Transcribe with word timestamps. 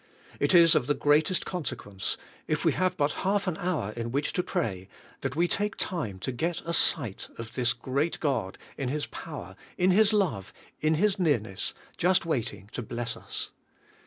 It 0.39 0.55
is 0.55 0.73
of 0.73 0.87
the 0.87 0.95
greatest 0.95 1.45
consequence, 1.45 2.17
if 2.47 2.65
we 2.65 2.71
have 2.71 2.97
but 2.97 3.11
half 3.21 3.45
an 3.45 3.55
hour 3.57 3.91
in 3.91 4.11
which 4.11 4.33
to 4.33 4.41
pray, 4.41 4.87
that 5.19 5.35
we 5.35 5.47
take 5.47 5.75
time 5.77 6.17
to 6.21 6.31
get 6.31 6.59
a 6.65 6.73
sight 6.73 7.27
of 7.37 7.53
this 7.53 7.71
great 7.73 8.19
God, 8.19 8.57
in 8.79 8.89
His 8.89 9.05
power, 9.05 9.55
in 9.77 9.91
His 9.91 10.11
love, 10.11 10.53
in 10.79 10.95
His 10.95 11.19
nearness, 11.19 11.75
just 11.97 12.25
waiting 12.25 12.67
to 12.73 12.81
bless 12.81 13.15
us. 13.15 13.51